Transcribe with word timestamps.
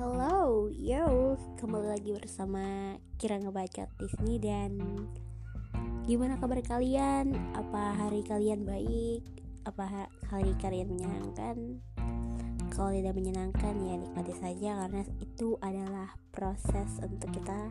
Hello, 0.00 0.72
yo, 0.72 1.36
kembali 1.60 1.92
lagi 1.92 2.16
bersama 2.16 2.96
Kira 3.20 3.36
Ngebacot 3.36 3.84
di 4.00 4.08
sini 4.08 4.40
dan 4.40 4.80
gimana 6.08 6.40
kabar 6.40 6.56
kalian? 6.64 7.36
Apa 7.52 8.00
hari 8.00 8.24
kalian 8.24 8.64
baik? 8.64 9.20
Apa 9.68 10.08
hari 10.32 10.56
kalian 10.56 10.96
menyenangkan? 10.96 11.84
Kalau 12.72 12.96
tidak 12.96 13.12
menyenangkan 13.12 13.76
ya 13.76 14.00
nikmati 14.00 14.32
saja 14.40 14.80
karena 14.80 15.04
itu 15.20 15.60
adalah 15.60 16.16
proses 16.32 16.96
untuk 17.04 17.36
kita 17.36 17.68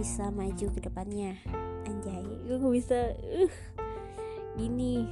bisa 0.00 0.32
maju 0.32 0.72
ke 0.72 0.80
depannya. 0.80 1.36
Anjay, 1.84 2.48
gue 2.48 2.70
bisa 2.72 3.12
uh, 3.12 3.52
gini 4.56 5.04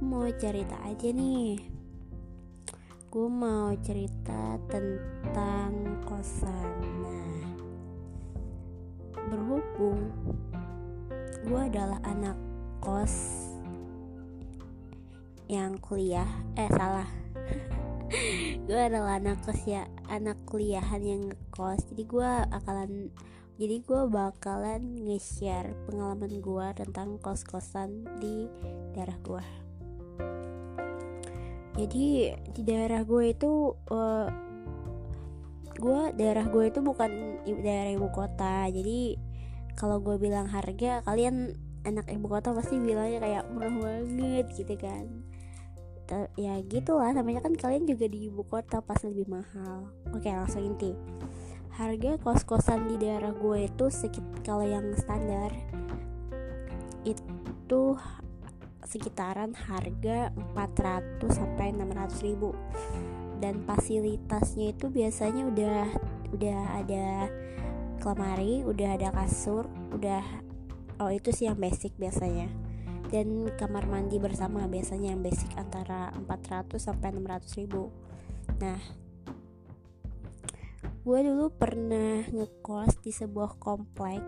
mau 0.00 0.24
cerita 0.40 0.80
aja 0.80 1.12
nih 1.12 1.75
gue 3.16 3.32
mau 3.32 3.72
cerita 3.80 4.60
tentang 4.68 6.04
kosan 6.04 6.84
nah 7.00 7.48
berhubung 9.32 10.12
gue 11.48 11.60
adalah 11.64 11.96
anak 12.04 12.36
kos 12.84 13.48
yang 15.48 15.80
kuliah 15.80 16.28
eh 16.60 16.68
salah. 16.68 17.08
Gue 18.66 18.80
adalah 18.82 19.22
anak 19.22 19.46
kos 19.46 19.62
ya 19.64 19.86
anak 20.10 20.42
kuliahan 20.42 21.00
yang 21.06 21.30
ngekos. 21.30 21.86
Jadi 21.94 22.02
gue 22.02 22.30
akalan 22.50 23.14
jadi 23.54 23.78
gue 23.80 24.02
bakalan 24.10 25.06
nge-share 25.06 25.72
pengalaman 25.86 26.42
gue 26.42 26.66
tentang 26.74 27.16
kos-kosan 27.22 28.04
di 28.18 28.50
daerah 28.92 29.16
gue 29.22 29.65
jadi 31.76 32.32
di 32.56 32.62
daerah 32.64 33.04
gue 33.04 33.36
itu 33.36 33.76
uh, 33.92 34.28
gue 35.76 36.00
daerah 36.16 36.48
gue 36.48 36.72
itu 36.72 36.80
bukan 36.80 37.44
daerah 37.44 37.92
ibu 37.92 38.08
kota. 38.08 38.64
Jadi 38.72 39.20
kalau 39.76 40.00
gue 40.00 40.16
bilang 40.16 40.48
harga 40.48 41.04
kalian 41.04 41.52
anak 41.84 42.08
ibu 42.08 42.26
kota 42.26 42.56
pasti 42.56 42.80
bilangnya 42.80 43.20
kayak 43.20 43.44
murah 43.52 43.70
banget 43.76 44.46
gitu 44.56 44.74
kan. 44.80 45.04
Ya 46.40 46.56
gitulah 46.64 47.12
namanya 47.12 47.44
kan 47.44 47.52
kalian 47.58 47.84
juga 47.84 48.08
di 48.08 48.32
ibu 48.32 48.40
kota 48.48 48.80
pas 48.80 48.98
lebih 49.04 49.28
mahal. 49.28 49.92
Oke 50.16 50.32
langsung 50.32 50.64
inti. 50.64 50.96
Harga 51.76 52.16
kos-kosan 52.24 52.88
di 52.88 52.96
daerah 52.96 53.36
gue 53.36 53.68
itu 53.68 53.92
sekit 53.92 54.24
kalau 54.40 54.64
yang 54.64 54.96
standar 54.96 55.52
itu 57.04 58.00
sekitaran 58.86 59.52
harga 59.52 60.30
400 60.54 61.26
sampai 61.28 61.74
600 61.74 62.26
ribu 62.26 62.54
dan 63.42 63.60
fasilitasnya 63.68 64.72
itu 64.72 64.88
biasanya 64.88 65.42
udah 65.44 65.86
udah 66.32 66.60
ada 66.80 67.28
lemari, 68.06 68.62
udah 68.62 68.94
ada 68.94 69.10
kasur, 69.10 69.66
udah 69.90 70.22
oh 71.02 71.10
itu 71.10 71.34
sih 71.34 71.50
yang 71.50 71.58
basic 71.58 71.92
biasanya. 71.98 72.46
Dan 73.06 73.50
kamar 73.54 73.86
mandi 73.86 74.18
bersama 74.18 74.66
biasanya 74.66 75.14
yang 75.14 75.22
basic 75.22 75.50
antara 75.58 76.10
400 76.14 76.78
sampai 76.78 77.14
600 77.14 77.58
ribu. 77.62 77.90
Nah, 78.62 78.78
gue 81.06 81.18
dulu 81.22 81.50
pernah 81.54 82.26
ngekos 82.30 82.98
di 83.02 83.10
sebuah 83.14 83.58
komplek 83.58 84.22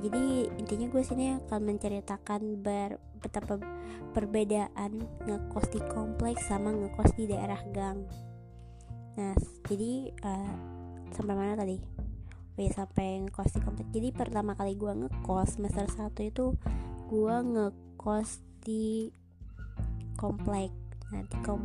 jadi 0.00 0.48
intinya 0.56 0.86
gue 0.88 1.02
sini 1.04 1.36
akan 1.36 1.60
menceritakan 1.68 2.64
ber, 2.64 2.96
betapa 3.20 3.60
perbedaan 4.16 5.04
ngekos 5.28 5.68
di 5.70 5.80
kompleks 5.92 6.48
sama 6.48 6.72
ngekos 6.72 7.12
di 7.14 7.28
daerah 7.28 7.60
gang. 7.70 8.08
Nah 9.20 9.36
jadi 9.68 10.08
uh, 10.24 10.52
sampai 11.12 11.34
mana 11.36 11.54
tadi? 11.54 11.76
Oh 12.56 12.60
ya 12.60 12.72
sampai 12.72 13.28
ngekos 13.28 13.52
di 13.56 13.60
kompleks. 13.60 13.90
Jadi 13.92 14.08
pertama 14.16 14.56
kali 14.56 14.74
gue 14.74 14.92
ngekos 14.92 15.60
semester 15.60 15.84
1 15.86 16.16
itu 16.24 16.56
gue 17.12 17.36
ngekos 17.44 18.40
di 18.64 19.12
komplek. 20.16 20.72
Nah 21.12 21.22
di, 21.28 21.36
kom 21.44 21.60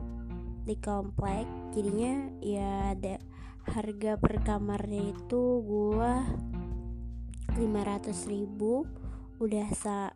di 0.66 0.76
komplek 0.82 1.46
jadinya 1.78 2.28
ya 2.42 2.98
ada 2.98 3.22
harga 3.70 4.18
per 4.18 4.42
kamarnya 4.42 5.14
itu 5.14 5.42
gue 5.62 6.14
500 7.56 8.32
ribu 8.32 8.84
udah 9.40 9.68
sa 9.76 10.12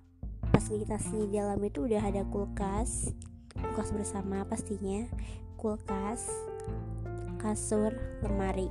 fasilitas 0.51 1.07
di 1.11 1.27
dalam 1.31 1.59
itu 1.63 1.87
udah 1.87 2.03
ada 2.03 2.23
kulkas 2.27 3.11
kulkas 3.55 3.91
bersama 3.91 4.47
pastinya 4.47 5.07
kulkas 5.59 6.27
kasur 7.39 7.95
lemari 8.23 8.67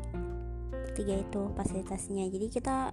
tiga 0.98 1.14
itu 1.22 1.54
fasilitasnya. 1.54 2.26
Jadi 2.26 2.46
kita 2.50 2.90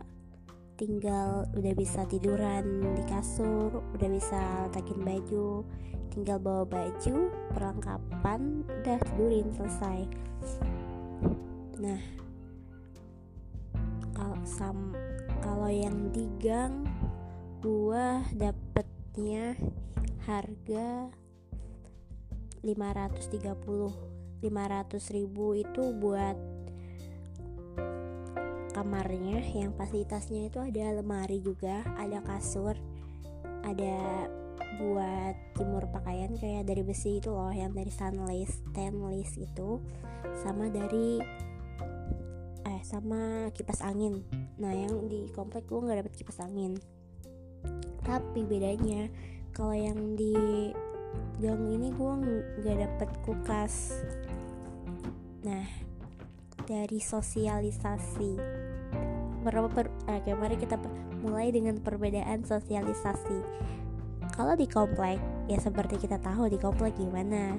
tinggal 0.77 1.49
udah 1.55 1.73
bisa 1.73 2.05
tiduran 2.05 2.83
di 2.93 3.03
kasur 3.07 3.81
udah 3.95 4.09
bisa 4.11 4.67
letakin 4.67 4.99
baju 5.01 5.63
tinggal 6.11 6.37
bawa 6.37 6.63
baju 6.67 7.31
perlengkapan 7.55 8.61
udah 8.83 8.97
tidurin 9.09 9.47
selesai. 9.55 9.99
Nah 11.79 12.01
kalau 14.13 14.39
sam 14.43 14.93
kalau 15.45 15.69
yang 15.69 16.09
di 16.09 16.25
gang 16.41 16.89
gua 17.61 18.25
dapetnya 18.33 19.53
harga 20.25 21.13
530 22.65 24.41
500 24.41 24.41
ribu 25.13 25.53
itu 25.53 25.93
buat 26.01 26.33
kamarnya. 28.73 29.45
Yang 29.53 29.71
fasilitasnya 29.77 30.41
itu 30.49 30.59
ada 30.59 30.97
lemari 30.97 31.39
juga 31.45 31.85
ada 31.93 32.25
kasur 32.25 32.73
ada 33.65 34.29
buat 34.77 35.35
jemur 35.55 35.87
pakaian 35.89 36.35
kayak 36.35 36.67
dari 36.67 36.83
besi 36.83 37.23
itu 37.23 37.31
loh 37.31 37.49
yang 37.49 37.71
dari 37.71 37.87
stainless 37.89 38.59
stainless 38.69 39.31
itu 39.39 39.79
sama 40.43 40.67
dari 40.67 41.17
eh 42.65 42.81
sama 42.81 43.53
kipas 43.53 43.85
angin. 43.85 44.25
Nah 44.57 44.73
yang 44.73 45.05
di 45.05 45.29
komplek 45.31 45.69
gue 45.69 45.79
nggak 45.79 46.05
dapet 46.05 46.13
kipas 46.17 46.41
angin. 46.41 46.77
Tapi 48.01 48.41
bedanya 48.45 49.09
kalau 49.53 49.77
yang 49.77 50.17
di 50.17 50.33
gang 51.37 51.63
ini 51.69 51.93
gue 51.93 52.13
nggak 52.61 52.77
dapet 52.81 53.09
kulkas. 53.21 54.01
Nah 55.45 55.65
dari 56.65 56.97
sosialisasi. 56.97 58.33
Berapa 59.45 59.69
per, 59.69 59.93
oke 60.09 60.31
mari 60.33 60.57
kita 60.57 60.81
mulai 61.21 61.53
dengan 61.53 61.77
perbedaan 61.77 62.41
sosialisasi 62.41 63.65
kalau 64.35 64.53
di 64.53 64.67
komplek 64.67 65.17
ya 65.47 65.57
seperti 65.57 65.95
kita 65.95 66.19
tahu 66.19 66.51
di 66.51 66.59
komplek 66.59 66.99
gimana? 66.99 67.55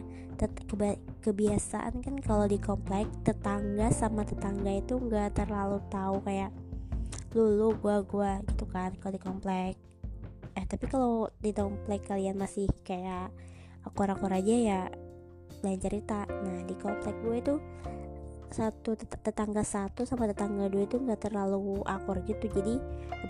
Kebiasaan 1.25 2.05
kan 2.05 2.21
kalau 2.21 2.45
di 2.45 2.61
komplek 2.61 3.09
tetangga 3.25 3.89
sama 3.89 4.23
tetangga 4.29 4.69
itu 4.69 5.01
nggak 5.01 5.33
terlalu 5.33 5.81
tahu 5.89 6.21
kayak 6.21 6.53
lu 7.33 7.57
lu 7.57 7.73
gua 7.81 8.05
gua 8.05 8.45
gitu 8.45 8.69
kan 8.69 8.93
kalau 9.01 9.17
di 9.17 9.23
komplek. 9.25 9.73
Eh 10.53 10.65
tapi 10.69 10.85
kalau 10.89 11.33
di 11.41 11.57
komplek 11.57 12.05
kalian 12.05 12.37
masih 12.37 12.69
kayak 12.85 13.33
akur-akur 13.89 14.29
aja 14.29 14.55
ya 14.57 14.83
lain 15.65 15.81
cerita. 15.81 16.29
Nah 16.29 16.65
di 16.69 16.77
komplek 16.77 17.17
gue 17.25 17.37
itu 17.41 17.55
satu 18.53 18.95
tetangga 18.97 19.67
satu 19.67 20.05
sama 20.05 20.29
tetangga 20.29 20.69
dua 20.69 20.85
itu 20.85 21.01
nggak 21.01 21.29
terlalu 21.29 21.81
akur 21.89 22.21
gitu. 22.25 22.49
Jadi 22.53 22.77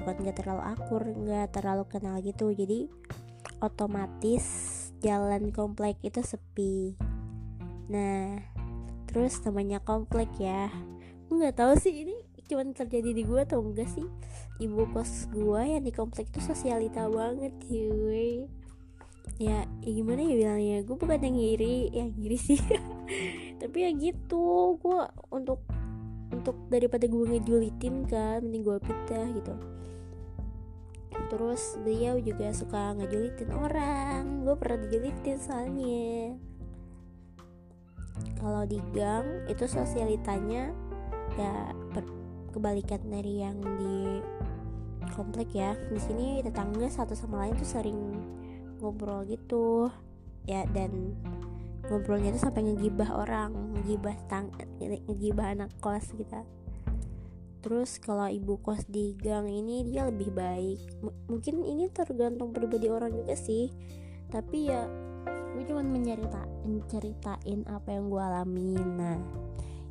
bukan 0.02 0.14
nggak 0.26 0.36
terlalu 0.42 0.62
akur 0.66 1.02
nggak 1.02 1.54
terlalu 1.54 1.84
kenal 1.86 2.18
gitu. 2.18 2.50
Jadi 2.50 2.90
otomatis 3.60 4.44
jalan 5.00 5.52
komplek 5.52 5.96
itu 6.02 6.20
sepi. 6.22 6.96
Nah 7.90 8.40
terus 9.08 9.40
namanya 9.44 9.80
komplek 9.80 10.28
ya. 10.38 10.70
Nggak 11.32 11.58
tahu 11.58 11.72
sih 11.78 12.06
ini 12.06 12.16
cuman 12.46 12.78
terjadi 12.78 13.10
di 13.10 13.22
gue 13.26 13.40
atau 13.42 13.58
enggak 13.58 13.90
sih? 13.90 14.06
Ibu 14.62 14.94
kos 14.94 15.26
gue 15.34 15.60
yang 15.66 15.82
di 15.82 15.90
komplek 15.90 16.30
itu 16.30 16.40
sosialita 16.42 17.10
banget 17.10 17.52
cuy. 17.66 18.46
Ya, 19.36 19.66
ya 19.82 19.90
gimana 19.90 20.22
ya 20.22 20.34
bilangnya? 20.38 20.78
Gue 20.86 20.96
bukan 20.96 21.18
yang 21.20 21.36
ngiri 21.36 21.90
yang 21.92 22.08
ngiri 22.14 22.38
sih. 22.38 22.60
Tapi 23.60 23.76
ya 23.84 23.90
gitu 23.92 24.78
gue 24.78 25.00
untuk 25.34 25.66
untuk 26.30 26.56
daripada 26.70 27.06
gue 27.06 27.24
ngejulitin 27.34 28.06
kan 28.10 28.42
mending 28.42 28.62
gue 28.66 28.78
pindah 28.82 29.26
gitu 29.38 29.54
terus 31.32 31.78
beliau 31.82 32.20
juga 32.20 32.52
suka 32.52 32.94
ngejulitin 32.96 33.50
orang. 33.52 34.44
Gue 34.44 34.54
pernah 34.58 34.78
dijulitin 34.86 35.38
soalnya. 35.40 36.36
Kalau 38.36 38.62
di 38.64 38.78
gang 38.92 39.48
itu 39.50 39.64
sosialitanya 39.66 40.72
ya 41.36 41.74
kebalikan 42.54 43.00
dari 43.08 43.44
yang 43.44 43.58
di 43.60 44.20
komplek 45.12 45.52
ya. 45.52 45.74
Di 45.90 46.00
sini 46.00 46.40
tetangga 46.40 46.88
satu 46.88 47.12
sama 47.12 47.44
lain 47.44 47.56
tuh 47.58 47.68
sering 47.68 48.00
ngobrol 48.80 49.24
gitu. 49.28 49.90
Ya 50.46 50.62
dan 50.70 51.16
ngobrolnya 51.90 52.34
tuh 52.34 52.50
sampai 52.50 52.66
ngegibah 52.66 53.10
orang 53.14 53.54
ngegibah 53.78 54.16
tang 54.26 54.50
ngegibah 54.82 55.54
anak 55.54 55.70
kos 55.78 56.10
kita 56.18 56.42
terus 57.66 57.98
kalau 57.98 58.30
ibu 58.30 58.62
kos 58.62 58.86
di 58.86 59.18
gang 59.18 59.50
ini 59.50 59.82
dia 59.90 60.06
lebih 60.06 60.30
baik. 60.30 61.02
M 61.02 61.10
mungkin 61.26 61.66
ini 61.66 61.90
tergantung 61.90 62.54
pribadi 62.54 62.86
orang 62.86 63.10
juga 63.10 63.34
sih. 63.34 63.74
Tapi 64.30 64.70
ya 64.70 64.86
gue 65.50 65.66
cuma 65.66 65.82
menceritain 65.82 66.46
menceritain 66.62 67.66
apa 67.66 67.88
yang 67.90 68.06
gue 68.06 68.22
alami 68.22 68.76
nah 68.76 69.18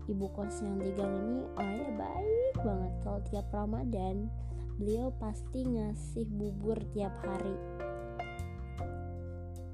ibu 0.07 0.30
kos 0.31 0.62
yang 0.62 0.77
di 0.77 0.94
gang 0.94 1.10
ini 1.10 1.42
orangnya 1.57 1.92
baik 2.00 2.56
banget 2.63 2.94
kalau 3.04 3.19
tiap 3.27 3.48
ramadan. 3.51 4.31
Beliau 4.80 5.12
pasti 5.19 5.68
ngasih 5.68 6.31
bubur 6.31 6.80
tiap 6.95 7.12
hari. 7.27 7.60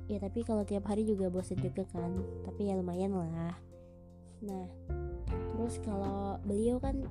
Ya 0.09 0.18
tapi 0.18 0.42
kalau 0.42 0.65
tiap 0.65 0.89
hari 0.89 1.06
juga 1.06 1.30
bosan 1.30 1.62
juga 1.62 1.86
kan. 1.94 2.18
Tapi 2.50 2.65
ya 2.65 2.81
lumayan 2.81 3.13
lah. 3.13 3.53
Nah 4.42 4.65
terus 5.53 5.77
kalau 5.86 6.42
beliau 6.42 6.81
kan 6.81 7.06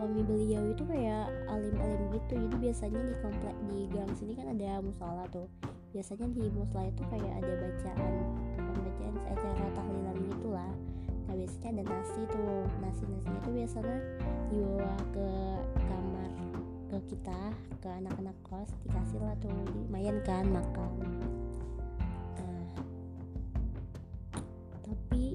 suami 0.00 0.24
beliau 0.24 0.64
itu 0.72 0.80
kayak 0.88 1.28
alim-alim 1.44 2.08
gitu. 2.16 2.40
Jadi 2.40 2.56
biasanya 2.56 3.00
di 3.04 3.14
komplek 3.20 3.56
di 3.68 3.84
gang 3.92 4.08
sini 4.16 4.32
kan 4.32 4.48
ada 4.48 4.80
musola 4.80 5.28
tuh. 5.28 5.44
Biasanya 5.92 6.24
di 6.32 6.48
musola 6.56 6.88
itu 6.88 7.04
kayak 7.12 7.32
ada 7.44 7.52
bacaan 7.60 8.14
pembacaan 8.56 9.14
acara 9.28 9.66
tahlilan 9.76 10.16
gitulah. 10.24 10.72
Nah 11.28 11.34
biasanya 11.36 11.68
ada 11.76 11.82
nasi 11.84 12.20
tuh. 12.32 12.64
Nasi 12.80 13.02
nasinya 13.12 13.38
itu 13.44 13.50
biasanya 13.52 13.98
dibawa 14.48 14.94
ke 15.12 15.28
kamar 15.84 16.30
ke 16.88 16.98
kita 17.12 17.40
ke 17.84 17.88
anak-anak 17.92 18.36
kos 18.48 18.72
dikasih 18.88 19.20
lah 19.20 19.36
tuh. 19.36 19.52
Lumayan 19.52 20.16
kan 20.24 20.48
makan 20.48 20.96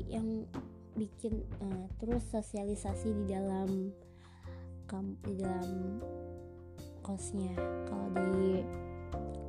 yang 0.06 0.48
bikin 0.96 1.44
uh, 1.60 1.86
terus 2.00 2.24
sosialisasi 2.32 3.12
di 3.12 3.24
dalam 3.28 3.92
kam 4.86 5.18
di 5.26 5.38
dalam 5.38 6.00
kosnya. 7.02 7.54
Kalau 7.90 8.10
di 8.14 8.62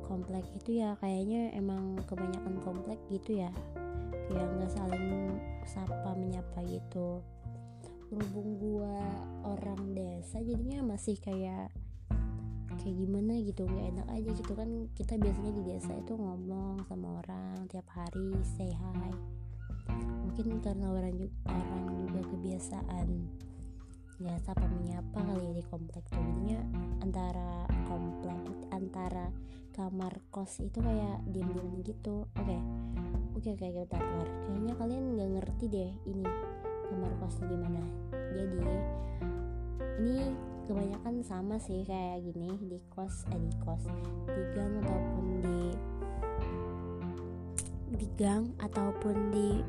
komplek 0.05 0.45
itu 0.55 0.81
ya 0.81 0.93
kayaknya 1.01 1.53
emang 1.57 1.97
kebanyakan 2.05 2.57
komplek 2.61 2.99
gitu 3.09 3.41
ya. 3.41 3.51
Kayak 4.29 4.49
nggak 4.57 4.71
saling 4.73 5.37
sapa 5.65 6.13
menyapa 6.17 6.61
gitu. 6.67 7.21
Berhubung 8.07 8.55
gua 8.61 9.03
orang 9.43 9.91
desa 9.91 10.39
jadinya 10.39 10.95
masih 10.95 11.19
kayak 11.19 11.73
kayak 12.77 12.95
gimana 13.03 13.35
gitu 13.41 13.67
nggak 13.67 13.87
enak 13.97 14.07
aja 14.13 14.29
gitu 14.31 14.53
kan. 14.53 14.69
Kita 14.95 15.19
biasanya 15.19 15.51
di 15.53 15.63
desa 15.65 15.91
itu 15.97 16.13
ngomong 16.15 16.85
sama 16.87 17.19
orang 17.25 17.67
tiap 17.67 17.87
hari 17.91 18.31
say 18.57 18.71
hi. 18.71 19.11
Mungkin 20.23 20.61
karena 20.61 20.93
orang 20.93 21.15
juga, 21.17 21.35
orang 21.49 21.85
juga 22.05 22.21
kebiasaan 22.29 23.07
ya 24.17 24.33
sapa 24.41 24.65
menyapa 24.65 25.21
kali 25.21 25.43
ya 25.45 25.51
di 25.53 25.63
komplek 25.69 26.03
tuh. 26.09 26.17
Jadinya 26.17 26.59
antara 27.05 27.69
komplek 27.85 28.41
antara 28.73 29.29
kamar 29.77 30.17
kos 30.33 30.57
itu 30.61 30.81
kayak 30.81 31.21
diem-diem 31.29 31.85
gitu. 31.85 32.25
Oke 32.33 32.41
okay. 32.41 32.61
oke 33.37 33.49
okay, 33.53 33.69
oke 33.69 33.85
bentar, 33.85 34.01
bentar. 34.01 34.27
Kayaknya 34.49 34.73
kalian 34.81 35.03
nggak 35.13 35.29
ngerti 35.37 35.65
deh 35.69 35.91
ini 36.09 36.25
kamar 36.89 37.11
kosnya 37.21 37.45
gimana. 37.45 37.81
Jadi 38.33 38.61
ini 39.97 40.17
kebanyakan 40.67 41.15
sama 41.23 41.55
sih 41.61 41.85
kayak 41.87 42.21
gini 42.25 42.57
di 42.65 42.77
kos 42.91 43.23
eh 43.31 43.39
di 43.39 43.53
kos 43.63 43.85
di 44.27 44.43
gang 44.51 44.73
ataupun 44.83 45.25
di 45.45 45.61
di 47.97 48.07
gang 48.19 48.51
ataupun 48.59 49.15
di 49.31 49.63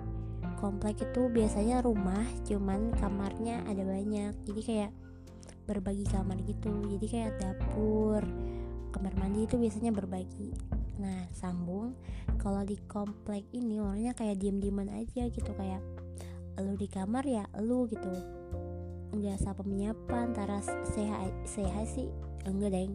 komplek 0.59 0.99
itu 1.07 1.31
biasanya 1.31 1.79
rumah 1.81 2.27
cuman 2.43 2.91
kamarnya 2.99 3.63
ada 3.71 3.87
banyak. 3.87 4.35
Jadi 4.43 4.61
kayak 4.67 4.91
berbagi 5.71 6.05
kamar 6.11 6.43
gitu. 6.43 6.75
Jadi 6.99 7.07
kayak 7.07 7.39
dapur 7.39 8.27
kamar 8.91 9.15
mandi 9.15 9.47
itu 9.47 9.55
biasanya 9.55 9.95
berbagi. 9.95 10.51
Nah 10.99 11.31
sambung 11.31 11.95
kalau 12.43 12.67
di 12.67 12.75
komplek 12.91 13.47
ini 13.55 13.79
orangnya 13.79 14.13
kayak 14.19 14.43
diem-dieman 14.43 14.91
aja 14.91 15.31
gitu. 15.31 15.51
Kayak 15.55 15.81
lu 16.59 16.75
di 16.75 16.91
kamar 16.91 17.23
ya 17.23 17.47
lu 17.63 17.87
gitu. 17.87 18.11
Enggak 19.15 19.39
sapa 19.39 19.63
menyapa 19.63 20.27
antara 20.27 20.59
sehat 20.93 21.31
sehat 21.47 21.87
sih 21.87 22.11
enggak 22.43 22.75
deng. 22.75 22.93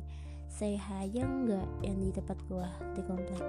Sehat 0.52 1.10
aja 1.10 1.26
enggak 1.26 1.66
yang 1.82 1.98
di 1.98 2.12
tempat 2.12 2.38
gua 2.46 2.68
di 2.94 3.02
komplek. 3.08 3.42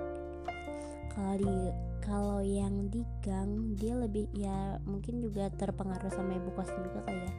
Kalau 1.12 1.34
di 1.36 1.56
kalau 2.04 2.44
yang 2.44 2.92
di 2.92 3.00
gang 3.24 3.72
dia 3.80 3.96
lebih 3.96 4.28
ya 4.36 4.76
mungkin 4.84 5.24
juga 5.24 5.48
terpengaruh 5.56 6.12
sama 6.12 6.36
ibu 6.36 6.52
kos 6.52 6.68
juga 6.68 7.00
kali 7.08 7.24
ya. 7.24 7.32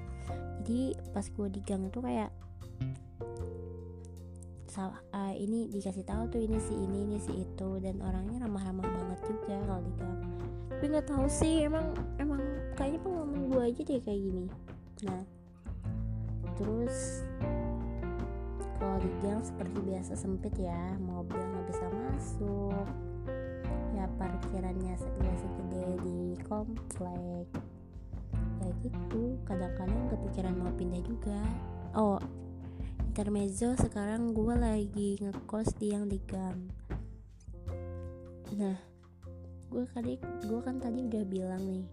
Jadi 0.66 0.82
pas 1.14 1.26
gue 1.30 1.48
di 1.54 1.62
gang 1.62 1.86
itu 1.86 2.02
kayak 2.02 2.34
uh, 4.76 5.34
ini 5.38 5.70
dikasih 5.70 6.04
tahu 6.04 6.28
tuh 6.34 6.42
ini 6.42 6.58
si 6.58 6.74
ini 6.74 6.98
ini 7.06 7.18
si 7.22 7.32
itu 7.46 7.70
dan 7.80 8.02
orangnya 8.02 8.44
ramah-ramah 8.50 8.84
banget 8.84 9.20
juga 9.30 9.56
kalau 9.70 9.82
di 9.86 9.94
gang. 10.02 10.18
Tapi 10.74 10.84
nggak 10.92 11.08
tahu 11.08 11.26
sih 11.30 11.64
emang 11.64 11.94
emang 12.18 12.42
kayaknya 12.74 13.00
pengalaman 13.06 13.42
gue 13.48 13.62
aja 13.62 13.82
deh 13.86 14.02
kayak 14.02 14.20
gini. 14.20 14.46
Nah 15.06 15.24
terus 16.58 17.22
kalau 18.82 18.98
di 18.98 19.12
gang 19.22 19.46
seperti 19.46 19.78
biasa 19.86 20.18
sempit 20.18 20.58
ya 20.58 20.98
mobil 21.00 21.38
nggak 21.38 21.66
bisa 21.70 21.86
masuk 21.94 23.15
ya 23.96 24.06
parkirannya 24.20 24.94
segede 25.00 25.34
segede 25.40 25.86
di 26.04 26.20
komplek. 26.44 27.48
Ya 28.60 28.70
gitu. 28.84 29.40
Kadang-kadang 29.48 30.12
kepikiran 30.12 30.60
mau 30.60 30.76
pindah 30.76 31.02
juga. 31.08 31.40
Oh 31.96 32.20
intermezzo 33.16 33.72
sekarang 33.80 34.36
gue 34.36 34.56
lagi 34.60 35.16
ngekos 35.24 35.80
di 35.80 35.96
yang 35.96 36.12
di 36.12 36.20
gang. 36.28 36.68
Nah 38.60 38.76
gue 39.72 39.88
tadi 39.96 40.20
gue 40.20 40.60
kan 40.60 40.84
tadi 40.84 41.08
udah 41.08 41.24
bilang 41.24 41.64
nih 41.64 41.88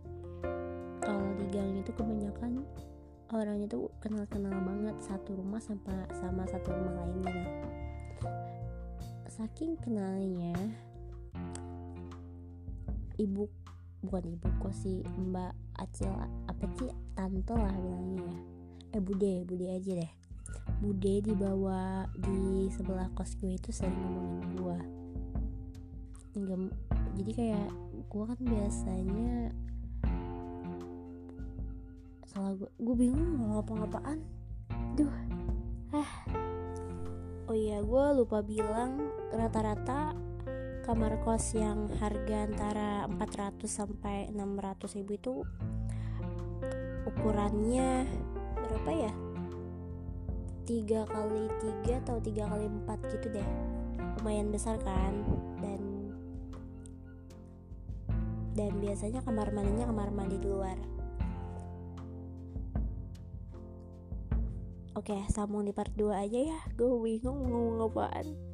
kalau 0.98 1.30
di 1.38 1.46
gang 1.54 1.78
itu 1.78 1.94
kebanyakan 1.94 2.66
orangnya 3.30 3.70
tuh 3.70 3.86
kenal-kenal 4.02 4.50
banget 4.66 4.98
satu 4.98 5.38
rumah 5.38 5.62
sama 5.62 6.10
sama 6.10 6.42
satu 6.50 6.74
rumah 6.74 7.06
lainnya. 7.06 7.46
Saking 9.30 9.78
kenalnya 9.78 10.58
ibu 13.22 13.46
bukan 14.02 14.24
ibu 14.34 14.46
kok 14.58 14.74
si 14.74 15.06
mbak 15.06 15.54
Acil 15.78 16.10
apa 16.50 16.64
sih 16.78 16.90
tante 17.14 17.54
lah 17.54 17.72
bilangnya 17.74 18.28
ya. 18.28 18.36
Eh 18.98 19.02
bude 19.02 19.32
bude 19.48 19.66
aja 19.72 19.92
deh. 20.04 20.12
Bude 20.82 21.22
dibawa 21.22 22.10
di 22.18 22.68
sebelah 22.74 23.08
kos 23.14 23.38
gue 23.38 23.54
itu 23.56 23.70
sering 23.70 23.94
ngomongin 23.94 24.50
gue 24.58 24.78
Enggak, 26.32 26.72
jadi 27.12 27.30
kayak 27.36 27.70
gue 28.08 28.24
kan 28.24 28.40
biasanya 28.40 29.52
salah 32.32 32.56
gue 32.56 32.70
gue 32.80 32.96
bingung 32.96 33.36
mau 33.36 33.60
ngapa-ngapaan 33.60 34.18
duh 34.96 35.12
ah 35.92 36.12
oh 37.52 37.56
iya 37.56 37.84
gue 37.84 38.04
lupa 38.16 38.40
bilang 38.40 39.12
rata-rata 39.28 40.16
kamar 40.82 41.22
kos 41.22 41.54
yang 41.54 41.86
harga 42.02 42.50
antara 42.50 43.06
400 43.06 43.70
sampai 43.70 44.26
600 44.34 44.98
ribu 44.98 45.12
itu 45.14 45.32
ukurannya 47.06 48.02
berapa 48.58 48.90
ya 48.90 49.12
tiga 50.66 51.06
kali 51.06 51.46
tiga 51.62 52.02
atau 52.02 52.18
tiga 52.18 52.50
kali 52.50 52.66
empat 52.66 52.98
gitu 53.14 53.30
deh 53.30 53.48
lumayan 54.18 54.50
besar 54.50 54.74
kan 54.82 55.22
dan 55.62 56.10
dan 58.58 58.74
biasanya 58.82 59.22
kamar 59.22 59.54
mandinya 59.54 59.86
kamar 59.86 60.10
mandi 60.10 60.38
di 60.42 60.50
luar 60.50 60.78
Oke, 64.92 65.16
sambung 65.32 65.64
di 65.64 65.72
part 65.72 65.88
2 65.96 66.12
aja 66.12 66.52
ya. 66.52 66.58
Gue 66.76 67.00
bingung 67.00 67.48
ngomong 67.48 67.88
apaan. 67.88 68.51